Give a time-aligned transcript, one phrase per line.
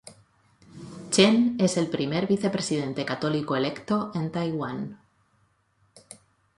[1.11, 4.99] Chen es el primer vicepresidente católico electo en Taiwán.